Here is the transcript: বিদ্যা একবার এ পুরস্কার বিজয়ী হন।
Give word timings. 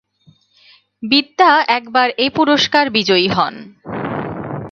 বিদ্যা 1.03 1.51
একবার 1.69 2.07
এ 2.17 2.27
পুরস্কার 2.29 2.85
বিজয়ী 2.89 3.27
হন। 3.27 3.55